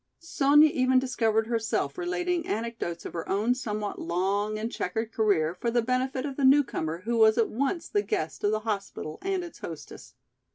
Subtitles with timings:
[0.17, 5.69] Sonya even discovered herself relating anecdotes of her own somewhat long and checkered career for
[5.69, 9.43] the benefit of the newcomer who was at once the guest of the hospital and
[9.43, 10.15] its hostess.